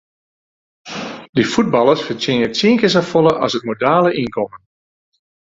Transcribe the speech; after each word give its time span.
Dy 1.35 1.43
fuotballers 1.51 2.05
fertsjinje 2.07 2.47
tsien 2.55 2.75
kear 2.79 2.93
safolle 2.95 3.33
as 3.45 3.53
it 3.57 3.67
modale 3.69 4.09
ynkommen. 4.23 4.63